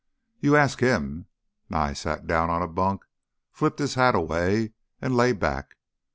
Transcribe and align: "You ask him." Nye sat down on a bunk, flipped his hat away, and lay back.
"You 0.39 0.55
ask 0.55 0.79
him." 0.79 1.27
Nye 1.69 1.93
sat 1.93 2.25
down 2.25 2.49
on 2.49 2.63
a 2.63 2.67
bunk, 2.67 3.03
flipped 3.51 3.77
his 3.77 3.93
hat 3.93 4.15
away, 4.15 4.73
and 4.99 5.15
lay 5.15 5.31
back. 5.31 5.75